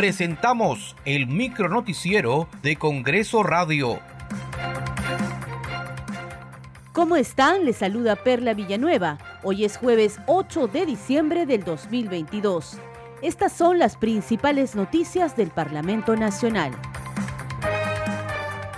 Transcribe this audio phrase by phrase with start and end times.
[0.00, 4.00] presentamos el micronoticiero de Congreso Radio.
[6.94, 7.66] ¿Cómo están?
[7.66, 9.18] Les saluda Perla Villanueva.
[9.42, 12.78] Hoy es jueves 8 de diciembre del 2022.
[13.20, 16.72] Estas son las principales noticias del Parlamento Nacional.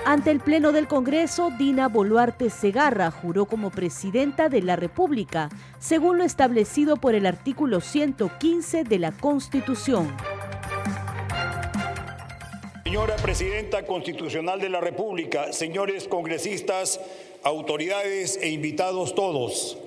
[0.05, 6.19] Ante el Pleno del Congreso, Dina Boluarte Segarra juró como presidenta de la República, según
[6.19, 10.09] lo establecido por el artículo 115 de la Constitución.
[12.93, 17.01] Señora Presidenta Constitucional de la República, señores congresistas,
[17.43, 19.79] autoridades e invitados todos,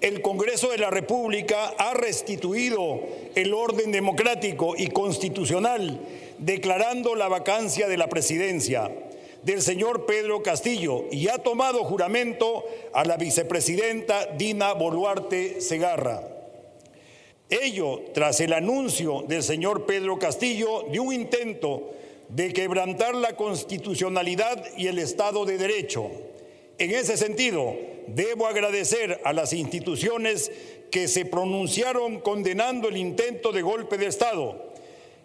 [0.00, 3.00] el Congreso de la República ha restituido
[3.34, 6.00] el orden democrático y constitucional,
[6.38, 8.90] declarando la vacancia de la presidencia
[9.42, 12.64] del señor Pedro Castillo y ha tomado juramento
[12.94, 16.26] a la vicepresidenta Dina Boluarte Segarra.
[17.50, 21.92] Ello tras el anuncio del señor Pedro Castillo de un intento
[22.28, 26.10] de quebrantar la constitucionalidad y el Estado de Derecho.
[26.78, 27.74] En ese sentido,
[28.08, 30.50] debo agradecer a las instituciones
[30.90, 34.72] que se pronunciaron condenando el intento de golpe de Estado,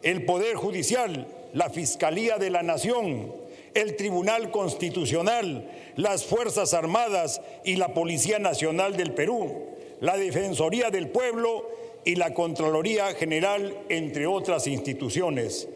[0.01, 3.33] el Poder Judicial, la Fiscalía de la Nación,
[3.73, 9.65] el Tribunal Constitucional, las Fuerzas Armadas y la Policía Nacional del Perú,
[9.99, 11.69] la Defensoría del Pueblo
[12.03, 15.67] y la Contraloría General, entre otras instituciones.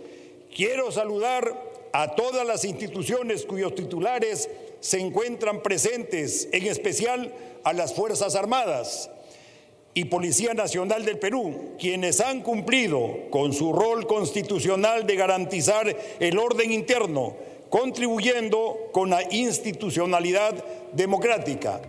[0.55, 1.53] Quiero saludar
[1.91, 7.33] a todas las instituciones cuyos titulares se encuentran presentes, en especial
[7.65, 9.09] a las Fuerzas Armadas
[9.93, 16.37] y Policía Nacional del Perú, quienes han cumplido con su rol constitucional de garantizar el
[16.37, 17.35] orden interno
[17.69, 20.53] contribuyendo con la institucionalidad
[20.93, 21.81] democrática.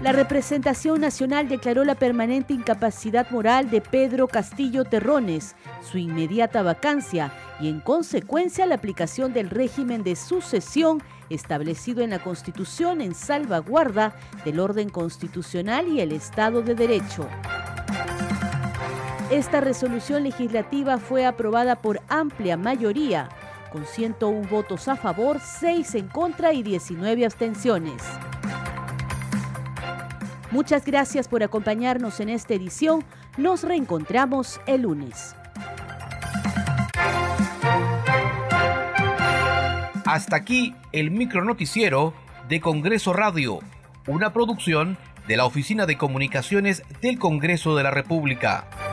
[0.00, 7.32] La representación nacional declaró la permanente incapacidad moral de Pedro Castillo Terrones, su inmediata vacancia
[7.60, 14.14] y en consecuencia la aplicación del régimen de sucesión establecido en la Constitución en salvaguarda
[14.44, 17.26] del orden constitucional y el Estado de Derecho.
[19.32, 23.28] Esta resolución legislativa fue aprobada por amplia mayoría,
[23.72, 28.00] con 101 votos a favor, 6 en contra y 19 abstenciones.
[30.50, 33.04] Muchas gracias por acompañarnos en esta edición.
[33.36, 35.34] Nos reencontramos el lunes.
[40.06, 42.14] Hasta aquí el micronoticiero
[42.48, 43.58] de Congreso Radio,
[44.06, 48.87] una producción de la Oficina de Comunicaciones del Congreso de la República.